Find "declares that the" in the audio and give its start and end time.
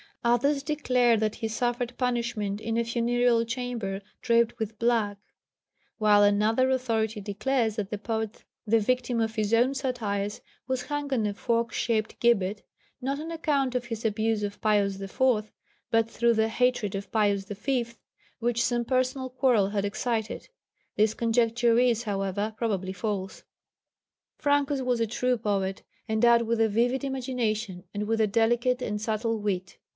7.21-7.97